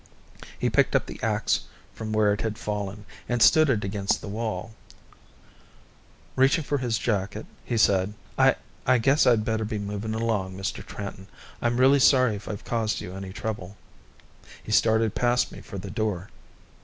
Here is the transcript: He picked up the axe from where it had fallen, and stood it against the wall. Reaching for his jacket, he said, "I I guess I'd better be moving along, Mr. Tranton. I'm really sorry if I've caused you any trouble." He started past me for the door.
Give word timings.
He 0.57 0.71
picked 0.71 0.95
up 0.95 1.05
the 1.05 1.21
axe 1.21 1.65
from 1.93 2.11
where 2.11 2.33
it 2.33 2.41
had 2.41 2.57
fallen, 2.57 3.05
and 3.29 3.39
stood 3.39 3.69
it 3.69 3.83
against 3.83 4.19
the 4.19 4.27
wall. 4.27 4.73
Reaching 6.35 6.63
for 6.63 6.79
his 6.79 6.97
jacket, 6.97 7.45
he 7.63 7.77
said, 7.77 8.15
"I 8.35 8.55
I 8.87 8.97
guess 8.97 9.27
I'd 9.27 9.45
better 9.45 9.63
be 9.63 9.77
moving 9.77 10.15
along, 10.15 10.57
Mr. 10.57 10.83
Tranton. 10.83 11.27
I'm 11.61 11.77
really 11.79 11.99
sorry 11.99 12.33
if 12.35 12.49
I've 12.49 12.65
caused 12.65 12.99
you 12.99 13.13
any 13.13 13.31
trouble." 13.31 13.77
He 14.63 14.71
started 14.71 15.13
past 15.13 15.51
me 15.51 15.61
for 15.61 15.77
the 15.77 15.91
door. 15.91 16.29